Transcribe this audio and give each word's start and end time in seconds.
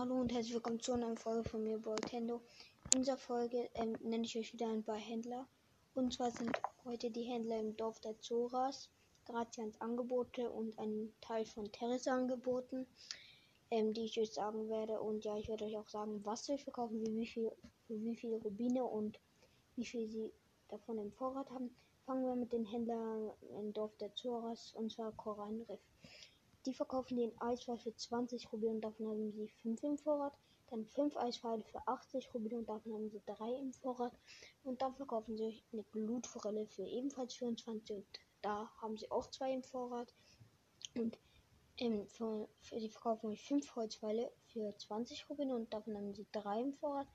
Hallo 0.00 0.14
und 0.14 0.32
herzlich 0.32 0.54
willkommen 0.54 0.80
zu 0.80 0.94
einer 0.94 1.14
Folge 1.14 1.46
von 1.46 1.62
mir, 1.62 1.76
Boltendo. 1.76 2.40
In 2.94 3.00
dieser 3.00 3.18
Folge 3.18 3.68
ähm, 3.74 3.94
nenne 4.02 4.24
ich 4.24 4.34
euch 4.38 4.50
wieder 4.54 4.66
ein 4.66 4.82
paar 4.82 4.96
Händler. 4.96 5.46
Und 5.92 6.14
zwar 6.14 6.30
sind 6.30 6.58
heute 6.86 7.10
die 7.10 7.24
Händler 7.24 7.60
im 7.60 7.76
Dorf 7.76 8.00
der 8.00 8.18
Zoras, 8.18 8.88
Gratians 9.26 9.78
Angebote 9.78 10.48
und 10.48 10.78
ein 10.78 11.12
Teil 11.20 11.44
von 11.44 11.70
Terrace 11.70 12.08
angeboten, 12.08 12.86
ähm, 13.70 13.92
die 13.92 14.06
ich 14.06 14.18
euch 14.18 14.32
sagen 14.32 14.70
werde. 14.70 15.02
Und 15.02 15.26
ja, 15.26 15.36
ich 15.36 15.48
werde 15.48 15.66
euch 15.66 15.76
auch 15.76 15.90
sagen, 15.90 16.24
was 16.24 16.46
sie 16.46 16.56
verkaufen, 16.56 17.04
wie, 17.04 17.14
wie 17.14 17.26
viel, 17.26 17.52
wie 17.88 18.16
viele 18.16 18.36
Rubine 18.36 18.82
und 18.84 19.20
wie 19.76 19.84
viel 19.84 20.08
sie 20.08 20.32
davon 20.70 20.96
im 20.96 21.12
Vorrat 21.12 21.50
haben. 21.50 21.76
Fangen 22.06 22.24
wir 22.24 22.36
mit 22.36 22.54
den 22.54 22.64
Händlern 22.64 23.32
im 23.58 23.74
Dorf 23.74 23.94
der 23.98 24.14
Zoras, 24.14 24.72
und 24.72 24.90
zwar 24.90 25.12
Korallenriff. 25.12 25.80
Die 26.66 26.74
verkaufen 26.74 27.16
den 27.16 27.40
Eisfall 27.40 27.78
für 27.78 27.94
20 27.94 28.52
Rubine 28.52 28.72
und 28.72 28.80
davon 28.82 29.08
haben 29.08 29.32
sie 29.32 29.48
5 29.48 29.82
im 29.82 29.98
Vorrat. 29.98 30.36
Dann 30.68 30.84
5 30.84 31.16
Eisfall 31.16 31.62
für 31.62 31.86
80 31.88 32.34
Rubine 32.34 32.58
und 32.58 32.68
davon 32.68 32.92
haben 32.92 33.10
sie 33.10 33.22
3 33.26 33.54
im 33.54 33.72
Vorrat. 33.72 34.12
Und 34.62 34.82
dann 34.82 34.94
verkaufen 34.94 35.36
sie 35.36 35.62
eine 35.72 35.84
Glutforelle 35.84 36.66
für 36.66 36.84
ebenfalls 36.84 37.34
24 37.34 37.96
und 37.96 38.06
da 38.42 38.70
haben 38.80 38.96
sie 38.96 39.10
auch 39.10 39.26
2 39.30 39.54
im 39.54 39.62
Vorrat. 39.62 40.12
Und 40.94 41.18
ähm, 41.78 42.06
für, 42.08 42.48
für, 42.60 42.78
die 42.78 42.90
verkaufen 42.90 43.30
euch 43.30 43.42
5 43.42 43.74
Holzpfeile 43.74 44.30
für 44.52 44.76
20 44.76 45.30
Rubine 45.30 45.56
und 45.56 45.72
davon 45.72 45.96
haben 45.96 46.14
sie 46.14 46.26
3 46.32 46.60
im 46.60 46.74
Vorrat. 46.74 47.08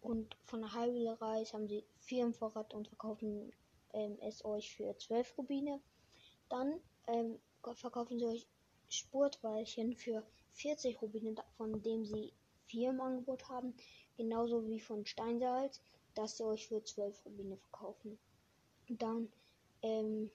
Und 0.00 0.36
von 0.44 0.60
der 0.60 0.72
Heilreis 0.72 1.52
haben 1.52 1.66
sie 1.66 1.84
4 1.96 2.26
im 2.26 2.34
Vorrat 2.34 2.72
und 2.72 2.86
verkaufen 2.86 3.52
ähm, 3.92 4.18
es 4.20 4.44
euch 4.44 4.74
für 4.76 4.96
12 4.96 5.36
Rubine. 5.36 5.80
Dann 6.48 6.80
ähm, 7.08 7.40
verkaufen 7.74 8.18
sie 8.18 8.26
euch 8.26 8.46
Spurtweilchen 8.88 9.94
für 9.96 10.22
40 10.52 11.00
Rubine, 11.02 11.34
von 11.56 11.82
dem 11.82 12.04
sie 12.04 12.32
4 12.66 12.90
im 12.90 13.00
Angebot 13.00 13.48
haben, 13.48 13.74
genauso 14.16 14.66
wie 14.66 14.80
von 14.80 15.04
Steinsalz, 15.04 15.80
das 16.14 16.36
sie 16.36 16.44
euch 16.44 16.68
für 16.68 16.82
12 16.82 17.24
Rubine 17.26 17.56
verkaufen. 17.56 18.18
Dann 18.88 19.28
ähm, 19.82 20.30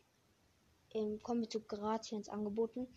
ähm, 0.93 1.21
kommen 1.23 1.41
wir 1.41 1.49
zu 1.49 1.61
Gratiens 1.61 2.29
Angeboten. 2.29 2.87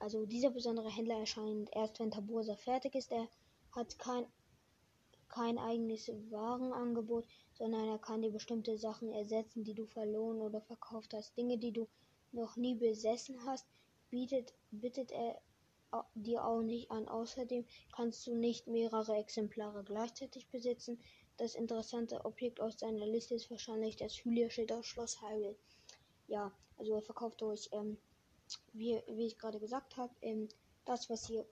Also 0.00 0.26
dieser 0.26 0.50
besondere 0.50 0.90
Händler 0.90 1.18
erscheint 1.18 1.70
erst, 1.72 2.00
wenn 2.00 2.10
Tabursa 2.10 2.56
fertig 2.56 2.94
ist. 2.94 3.12
Er 3.12 3.28
hat 3.72 3.98
kein, 3.98 4.26
kein 5.28 5.58
eigenes 5.58 6.10
Warenangebot, 6.30 7.24
sondern 7.54 7.88
er 7.88 7.98
kann 7.98 8.22
dir 8.22 8.30
bestimmte 8.30 8.76
Sachen 8.78 9.12
ersetzen, 9.12 9.64
die 9.64 9.74
du 9.74 9.86
verloren 9.86 10.40
oder 10.40 10.60
verkauft 10.60 11.14
hast. 11.14 11.36
Dinge, 11.36 11.58
die 11.58 11.72
du 11.72 11.86
noch 12.32 12.56
nie 12.56 12.74
besessen 12.74 13.38
hast, 13.46 13.66
bietet, 14.14 14.54
bittet 14.70 15.10
er 15.10 15.42
dir 16.14 16.44
auch 16.44 16.62
nicht 16.62 16.88
an. 16.92 17.08
Außerdem 17.08 17.64
kannst 17.92 18.24
du 18.26 18.36
nicht 18.36 18.68
mehrere 18.68 19.16
Exemplare 19.16 19.82
gleichzeitig 19.82 20.48
besitzen. 20.50 21.00
Das 21.36 21.56
interessante 21.56 22.24
Objekt 22.24 22.60
aus 22.60 22.78
seiner 22.78 23.06
Liste 23.06 23.34
ist 23.34 23.50
wahrscheinlich 23.50 23.96
das 23.96 24.12
Hylia-Schild 24.12 24.70
aus 24.70 24.86
Schloss 24.86 25.20
Hyrule. 25.20 25.56
Ja, 26.28 26.52
also 26.78 26.94
er 26.94 27.02
verkauft 27.02 27.42
euch, 27.42 27.68
ähm, 27.72 27.98
wie, 28.72 29.02
wie 29.08 29.26
ich 29.26 29.36
gerade 29.36 29.58
gesagt 29.58 29.96
habe, 29.96 30.14
ähm, 30.22 30.48
das, 30.84 31.10
was 31.10 31.28
ihr 31.28 31.44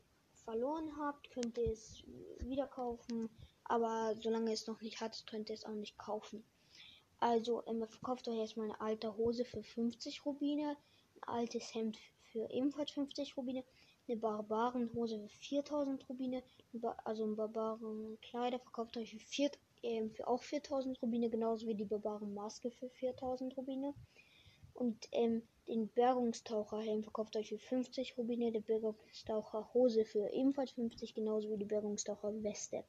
verloren 0.45 0.97
habt, 0.99 1.33
könnt 1.33 1.59
ihr 1.59 1.73
es 1.73 2.05
wieder 2.39 2.69
kaufen. 2.69 3.29
Aber 3.65 4.15
solange 4.21 4.53
es 4.53 4.69
noch 4.69 4.81
nicht 4.83 5.01
hat, 5.01 5.27
könnt 5.27 5.51
ihr 5.51 5.55
es 5.55 5.65
auch 5.65 5.75
nicht 5.75 5.99
kaufen. 5.99 6.45
Also, 7.19 7.65
ähm, 7.67 7.83
er 7.83 7.89
verkauft 7.89 8.29
euch 8.29 8.39
erstmal 8.39 8.67
eine 8.67 8.81
alte 8.81 9.17
Hose 9.17 9.45
für 9.45 9.65
50 9.65 10.25
Rubine, 10.25 10.77
ein 11.23 11.29
altes 11.29 11.75
Hemd 11.75 11.99
für 12.33 12.51
ebenfalls 12.51 12.91
50 12.91 13.37
Rubine, 13.37 13.65
eine 14.09 14.17
Barbarenhose 14.17 15.19
für 15.21 15.29
4000 15.29 16.09
Rubine, 16.09 16.43
also 17.05 17.25
ein 17.25 17.37
Barbarenkleider 17.37 18.59
verkauft 18.59 18.97
euch 18.97 19.11
für, 19.11 19.21
4, 19.21 19.51
äh, 19.83 20.09
für 20.09 20.27
auch 20.27 20.43
4000 20.43 21.01
Rubine, 21.01 21.31
genauso 21.31 21.67
wie 21.67 21.75
die 21.75 21.85
Barbarenmaske 21.85 22.71
für 22.71 22.89
4000 22.89 23.57
Rubine. 23.57 23.95
Und 24.75 25.09
ähm, 25.13 25.43
den 25.69 25.89
Bergungstaucherhelm 25.89 27.03
verkauft 27.03 27.37
euch 27.37 27.51
für 27.51 27.59
50 27.59 28.19
Rubine, 28.19 28.51
der 28.51 28.61
Bergungstaucherhose 28.61 30.05
für 30.05 30.29
ebenfalls 30.31 30.73
50, 30.73 31.15
genauso 31.15 31.51
wie 31.51 31.59
die 31.59 31.65
Bergungstaucherweste. 31.65 32.85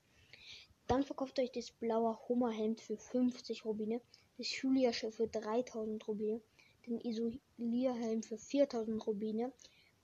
Dann 0.87 1.03
verkauft 1.03 1.39
euch 1.39 1.51
das 1.51 1.71
blaue 1.71 2.17
Hummerhemd 2.27 2.81
für 2.81 2.97
50 2.97 3.65
Rubine, 3.65 4.01
das 4.37 4.61
Julia-Schiff 4.61 5.15
für 5.15 5.27
3000 5.27 6.07
Rubine, 6.07 6.41
den 6.87 6.99
Isolierhelm 7.01 8.23
für 8.23 8.37
4000 8.37 9.05
Rubine, 9.07 9.51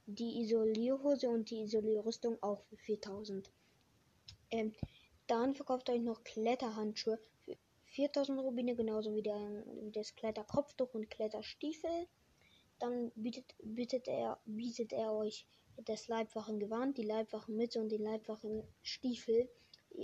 die 0.06 0.42
Isolierhose 0.42 1.30
und 1.30 1.50
die 1.50 1.62
Isolierrüstung 1.62 2.42
auch 2.42 2.62
für 2.64 2.78
4000. 2.78 3.52
Ähm, 4.52 4.74
dann 5.28 5.54
verkauft 5.54 5.90
er 5.90 5.96
euch 5.96 6.02
noch 6.02 6.24
Kletterhandschuhe 6.24 7.20
für 7.46 7.56
4000 7.86 8.40
Rubine, 8.40 8.76
genauso 8.76 9.14
wie, 9.14 9.22
der, 9.22 9.64
wie 9.82 9.92
das 9.92 10.16
Kletterkopftuch 10.16 10.94
und 10.94 11.10
Kletterstiefel. 11.10 12.08
Dann 12.80 13.12
bietet, 13.16 13.54
bietet, 13.62 14.08
er, 14.08 14.40
bietet 14.46 14.94
er 14.94 15.14
euch 15.14 15.46
das 15.86 16.08
Leibwachengewand, 16.08 16.98
die 16.98 17.04
Leibwachenmütze 17.04 17.80
und 17.80 17.90
die 17.90 17.98
Leibwachenstiefel, 17.98 19.50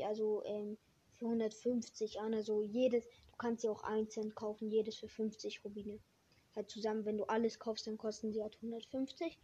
also 0.04 0.44
ähm, 0.46 0.78
für 1.14 1.26
150 1.26 2.20
an. 2.20 2.34
Also 2.34 2.62
jedes, 2.62 3.06
du 3.08 3.38
kannst 3.38 3.62
sie 3.62 3.70
auch 3.70 3.84
einzeln 3.84 4.36
kaufen, 4.36 4.70
jedes 4.70 4.98
für 4.98 5.08
50 5.08 5.64
Rubine 5.64 6.00
halt 6.56 6.70
zusammen, 6.70 7.06
wenn 7.06 7.18
du 7.18 7.26
alles 7.26 7.60
kaufst, 7.60 7.88
dann 7.88 7.98
kosten 7.98 8.32
sie 8.32 8.42
halt 8.42 8.56
150. 8.56 9.38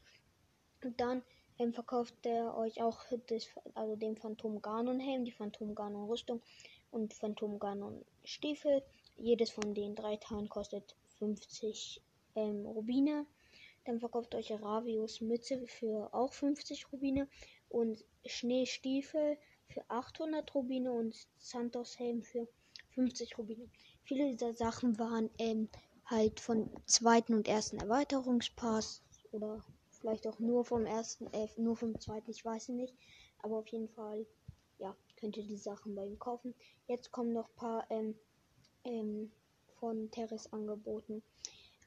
Und 0.84 1.00
dann 1.00 1.22
ähm, 1.60 1.74
verkauft 1.74 2.16
er 2.24 2.58
euch 2.58 2.82
auch 2.82 3.00
das, 3.28 3.48
also 3.76 3.96
den 3.96 4.18
Phantom 4.18 4.62
Ganon 4.62 5.00
Helm, 5.00 5.26
die 5.26 5.32
Phantom 5.32 5.76
Ganon 5.76 6.10
Rüstung 6.10 6.42
und 6.92 7.14
Phantom 7.14 7.60
Ganon 7.60 8.04
Stiefel. 8.24 8.82
Jedes 9.18 9.52
von 9.52 9.74
den 9.74 9.96
drei 9.96 10.18
Teilen 10.18 10.50
kostet 10.50 10.96
50 11.20 12.02
ähm, 12.36 12.66
Rubine. 12.66 13.26
Dann 13.86 14.00
verkauft 14.00 14.36
euch 14.36 14.52
Ravios 14.52 15.22
Mütze 15.22 15.66
für 15.68 16.14
auch 16.14 16.34
50 16.34 16.92
Rubine 16.92 17.28
und 17.70 18.04
Schneestiefel 18.26 19.38
für 19.68 19.84
800 19.88 20.54
Rubine 20.54 20.92
und 20.92 21.16
Santos 21.38 21.98
Helm 21.98 22.22
für 22.22 22.48
50 22.92 23.38
Rubine. 23.38 23.68
Viele 24.04 24.30
dieser 24.30 24.54
Sachen 24.54 25.00
waren 25.00 25.30
ähm, 25.38 25.70
halt 26.12 26.42
von 26.42 26.70
zweiten 26.86 27.34
und 27.34 27.48
ersten 27.48 27.78
Erweiterungspass 27.78 29.02
oder 29.32 29.64
vielleicht 29.90 30.28
auch 30.28 30.40
nur 30.40 30.66
vom 30.66 30.86
ersten, 30.86 31.28
äh, 31.34 31.48
nur 31.58 31.78
vom 31.78 32.00
zweiten, 32.00 32.30
ich 32.30 32.44
weiß 32.44 32.70
nicht. 32.70 32.94
Aber 33.40 33.58
auf 33.58 33.68
jeden 33.68 33.88
Fall, 33.90 34.26
ja, 34.78 34.96
könnt 35.16 35.38
ihr 35.38 35.46
die 35.46 35.58
Sachen 35.58 35.96
bei 35.96 36.06
ihm 36.06 36.20
kaufen. 36.20 36.54
Jetzt 36.88 37.12
kommen 37.12 37.34
noch 37.34 37.50
ein 37.50 37.56
paar 37.56 37.86
ähm, 37.90 38.16
ähm, 38.84 39.32
von 39.80 40.12
Terrace 40.12 40.52
angeboten. 40.52 41.24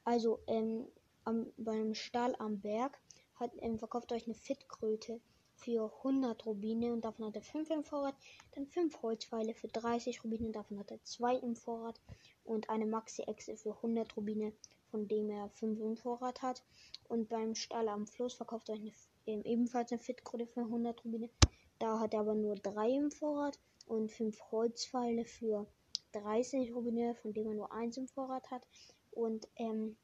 Also, 0.03 0.39
ähm, 0.47 0.87
am, 1.23 1.47
beim 1.57 1.93
Stahl 1.93 2.35
am 2.39 2.59
Berg 2.59 2.99
hat, 3.35 3.51
ähm, 3.59 3.77
verkauft 3.77 4.11
euch 4.11 4.25
eine 4.25 4.35
Fitkröte 4.35 5.21
für 5.65 5.91
100 6.03 6.45
Rubine 6.45 6.93
und 6.93 7.03
davon 7.03 7.25
hat 7.25 7.35
er 7.35 7.41
5 7.41 7.71
im 7.71 7.83
Vorrat. 7.83 8.15
Dann 8.53 8.67
5 8.67 9.01
Holzpfeile 9.01 9.55
für 9.55 9.67
30 9.67 10.23
Rubine 10.23 10.51
davon 10.51 10.77
hat 10.77 10.91
er 10.91 11.03
2 11.03 11.37
im 11.37 11.55
Vorrat 11.55 11.99
und 12.43 12.69
eine 12.69 12.85
Maxi-Echse 12.85 13.57
für 13.57 13.75
100 13.75 14.15
Rubine, 14.15 14.53
von 14.91 15.07
dem 15.07 15.31
er 15.31 15.49
5 15.49 15.79
im 15.79 15.97
Vorrat 15.97 16.43
hat. 16.43 16.63
Und 17.07 17.29
beim 17.29 17.55
Stall 17.55 17.89
am 17.89 18.05
Fluss 18.05 18.35
verkauft 18.35 18.69
er 18.69 18.75
eine, 18.75 18.91
ebenfalls 19.25 19.91
eine 19.91 19.99
Fitkröte 19.99 20.45
für 20.45 20.61
100 20.61 21.03
Rubine. 21.03 21.31
Da 21.79 21.99
hat 21.99 22.13
er 22.13 22.19
aber 22.19 22.35
nur 22.35 22.55
3 22.55 22.91
im 22.91 23.11
Vorrat 23.11 23.57
und 23.87 24.11
5 24.11 24.39
Holzpfeile 24.51 25.25
für 25.25 25.65
30 26.11 26.75
Rubine, 26.75 27.15
von 27.15 27.33
dem 27.33 27.47
er 27.47 27.55
nur 27.55 27.73
1 27.73 27.97
im 27.97 28.07
Vorrat 28.07 28.51
hat. 28.51 28.67
Und 29.09 29.47
ähm, 29.55 29.97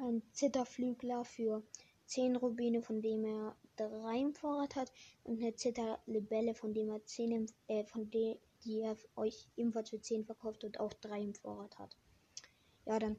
ein 0.00 0.22
Zitterflügler 0.32 1.26
für 1.26 1.62
10 2.06 2.36
Rubine, 2.36 2.82
von 2.82 3.02
dem 3.02 3.24
er 3.24 3.56
3 3.76 4.18
im 4.18 4.34
Vorrat 4.34 4.76
hat. 4.76 4.92
Und 5.24 5.40
eine 5.40 5.54
Zitterlibelle, 5.54 6.54
von 6.54 6.72
dem 6.72 6.90
er 6.90 7.04
10 7.04 7.32
im, 7.32 7.46
äh, 7.68 7.84
von 7.84 8.10
dem 8.10 8.36
die 8.64 8.80
er 8.80 8.96
euch 9.16 9.48
ebenfalls 9.56 9.90
für 9.90 10.00
10 10.00 10.24
verkauft 10.24 10.64
und 10.64 10.80
auch 10.80 10.92
3 10.94 11.20
im 11.20 11.34
Vorrat 11.34 11.78
hat. 11.78 11.96
Ja, 12.84 12.98
dann 12.98 13.16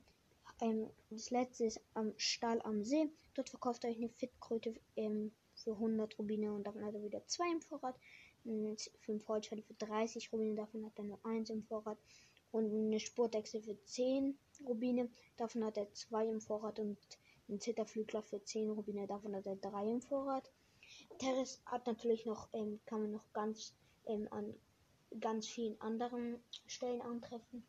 ähm, 0.62 0.90
das 1.10 1.30
letzte 1.30 1.66
ist 1.66 1.80
am 1.94 2.14
Stall 2.18 2.62
am 2.64 2.84
See. 2.84 3.10
Dort 3.36 3.50
verkauft 3.50 3.84
er 3.84 3.92
euch 3.92 3.98
eine 3.98 4.10
Fitkröte 4.10 4.74
ähm, 4.96 5.32
für 5.54 5.72
100 5.74 6.18
Rubine 6.18 6.54
und 6.54 6.66
davon 6.66 6.84
hat 6.84 6.96
er 6.96 7.04
wieder 7.04 7.26
2 7.26 7.52
im 7.52 7.62
Vorrat. 7.62 7.96
5 9.02 9.28
Holzschale 9.28 9.62
für 9.62 9.74
30 9.74 10.32
Rubine, 10.32 10.56
davon 10.56 10.86
hat 10.86 10.98
er 10.98 11.04
nur 11.04 11.20
1 11.26 11.50
im 11.50 11.64
Vorrat. 11.64 11.98
Und 12.52 12.72
eine 12.72 13.00
Spurtechse 13.00 13.62
für 13.62 13.78
10 13.84 14.38
Rubine, 14.66 15.10
davon 15.36 15.66
hat 15.66 15.78
er 15.78 15.92
2 15.94 16.28
im 16.28 16.42
Vorrat. 16.42 16.80
Und 16.80 16.98
ein 17.50 17.60
Zitterflügler 17.60 18.22
für 18.24 18.44
10 18.44 18.72
Rubine, 18.72 19.08
davon 19.08 19.36
hat 19.36 19.48
er 19.48 19.56
3 19.56 19.92
im 19.92 20.02
Vorrat. 20.02 20.50
Terrace 21.20 21.62
hat 21.66 21.88
natürlich 21.88 22.26
noch, 22.26 22.50
ähm, 22.54 22.80
kann 22.86 23.02
man 23.02 23.12
noch 23.12 23.34
ganz 23.34 23.76
ähm, 24.06 24.28
an 24.32 24.54
ganz 25.20 25.48
vielen 25.48 25.80
anderen 25.82 26.40
Stellen 26.68 27.02
antreffen. 27.02 27.64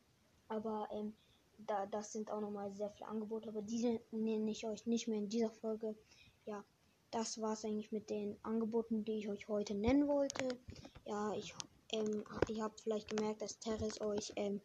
Aber 0.48 0.88
ähm, 0.92 1.14
da, 1.58 1.86
das 1.86 2.12
sind 2.12 2.30
auch 2.30 2.40
nochmal 2.40 2.72
sehr 2.72 2.90
viele 2.90 3.08
Angebote. 3.08 3.48
Aber 3.48 3.62
diese 3.62 4.00
nenne 4.10 4.50
ich 4.50 4.66
euch 4.66 4.86
nicht 4.86 5.08
mehr 5.08 5.18
in 5.18 5.28
dieser 5.28 5.50
Folge. 5.50 5.94
Ja, 6.46 6.64
das 7.10 7.40
war 7.40 7.52
es 7.52 7.64
eigentlich 7.64 7.92
mit 7.92 8.10
den 8.10 8.36
Angeboten, 8.42 9.04
die 9.04 9.18
ich 9.18 9.28
euch 9.28 9.48
heute 9.48 9.74
nennen 9.74 10.08
wollte. 10.08 10.48
Ja, 11.06 11.32
ich, 11.34 11.54
ähm, 11.92 12.24
ihr 12.48 12.62
habt 12.62 12.80
vielleicht 12.80 13.08
gemerkt, 13.08 13.42
dass 13.42 13.58
Terrace 13.58 14.00
euch 14.00 14.32
ähm, 14.36 14.60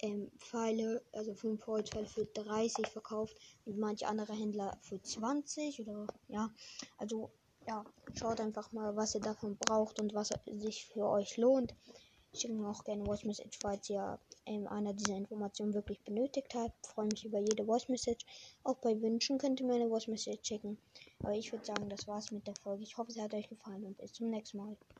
ähm, 0.00 0.30
Pfeile, 0.38 1.02
also 1.12 1.34
5 1.34 1.66
Holzpfeile 1.66 2.06
für 2.06 2.26
30 2.26 2.86
verkauft 2.88 3.36
und 3.64 3.78
manche 3.78 4.06
andere 4.06 4.32
Händler 4.32 4.76
für 4.82 5.00
20 5.00 5.80
oder 5.80 6.06
ja, 6.28 6.50
also 6.98 7.30
ja, 7.66 7.84
schaut 8.14 8.40
einfach 8.40 8.72
mal, 8.72 8.94
was 8.96 9.14
ihr 9.14 9.20
davon 9.20 9.56
braucht 9.56 10.00
und 10.00 10.14
was 10.14 10.30
sich 10.46 10.86
für 10.86 11.06
euch 11.06 11.36
lohnt. 11.36 11.74
Schickt 12.34 12.52
mir 12.52 12.68
auch 12.68 12.82
gerne 12.82 13.04
Voice 13.04 13.24
Message, 13.24 13.58
falls 13.62 13.88
ihr 13.88 14.18
ähm, 14.44 14.66
einer 14.66 14.92
dieser 14.92 15.16
Informationen 15.16 15.72
wirklich 15.72 16.02
benötigt 16.02 16.52
habt. 16.54 16.84
Freue 16.84 17.06
mich 17.06 17.24
über 17.24 17.38
jede 17.38 17.64
Voice 17.64 17.88
Message. 17.88 18.26
Auch 18.64 18.76
bei 18.78 19.00
Wünschen 19.00 19.38
könnt 19.38 19.60
ihr 19.60 19.66
mir 19.66 19.74
eine 19.74 19.88
Voice 19.88 20.08
Message 20.08 20.48
schicken. 20.48 20.76
Aber 21.20 21.32
ich 21.32 21.52
würde 21.52 21.64
sagen, 21.64 21.88
das 21.88 22.08
war's 22.08 22.32
mit 22.32 22.46
der 22.46 22.56
Folge. 22.56 22.82
Ich 22.82 22.98
hoffe, 22.98 23.12
es 23.12 23.20
hat 23.20 23.34
euch 23.34 23.48
gefallen 23.48 23.84
und 23.84 23.96
bis 23.98 24.12
zum 24.12 24.30
nächsten 24.30 24.58
Mal. 24.58 24.76